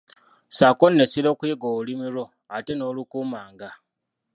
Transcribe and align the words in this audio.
Ssaako 0.49 0.85
nno 0.89 1.01
essira 1.05 1.27
okuyiga 1.31 1.65
olulimi 1.73 2.07
lwo 2.15 2.25
ate 2.57 2.71
n'olukuumanga. 2.75 3.69